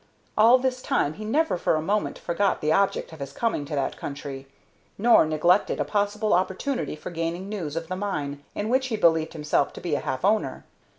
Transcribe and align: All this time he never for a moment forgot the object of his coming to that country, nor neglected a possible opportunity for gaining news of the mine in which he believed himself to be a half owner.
All 0.35 0.57
this 0.57 0.81
time 0.81 1.13
he 1.13 1.23
never 1.25 1.59
for 1.59 1.75
a 1.75 1.79
moment 1.83 2.17
forgot 2.17 2.59
the 2.59 2.71
object 2.73 3.13
of 3.13 3.19
his 3.19 3.31
coming 3.31 3.65
to 3.65 3.75
that 3.75 3.97
country, 3.97 4.47
nor 4.97 5.27
neglected 5.27 5.79
a 5.79 5.85
possible 5.85 6.33
opportunity 6.33 6.95
for 6.95 7.11
gaining 7.11 7.47
news 7.47 7.75
of 7.75 7.87
the 7.87 7.95
mine 7.95 8.43
in 8.55 8.67
which 8.69 8.87
he 8.87 8.97
believed 8.97 9.33
himself 9.33 9.71
to 9.73 9.79
be 9.79 9.93
a 9.93 9.99
half 9.99 10.25
owner. 10.25 10.65